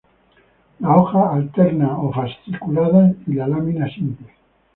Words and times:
Las 0.79 0.97
hojas 0.97 1.25
alternas 1.31 1.91
o 1.97 2.11
fasciculadas, 2.11 3.13
y 3.27 3.33
la 3.33 3.47
lámina 3.47 3.87
simple. 3.87 4.29